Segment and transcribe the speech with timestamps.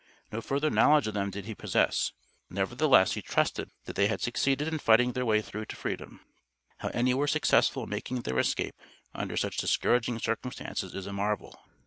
[0.31, 2.11] No further knowledge of them did he possess;
[2.49, 6.21] nevertheless, he trusted that they succeeded in fighting their way through to freedom.
[6.79, 8.73] How any were successful in making their escape
[9.13, 11.55] under such discouraging circumstances is a marvel.